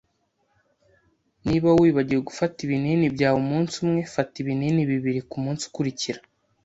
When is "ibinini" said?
2.65-3.05, 4.43-4.81